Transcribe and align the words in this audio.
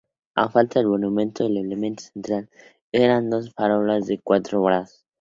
A 0.33 0.49
falta 0.49 0.79
del 0.79 0.87
monumento, 0.87 1.45
el 1.45 1.57
elemento 1.57 2.01
central 2.05 2.49
eran 2.91 3.29
dos 3.29 3.53
farolas 3.53 4.07
de 4.07 4.19
cuatro 4.19 4.59
brazos. 4.63 5.05